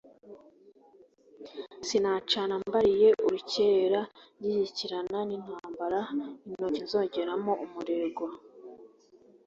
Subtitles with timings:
[1.87, 4.01] Sinacana mbaliye urukerera
[4.39, 5.99] ngishyikirana n’intambara
[6.47, 8.25] intoki nzongeramo umurego,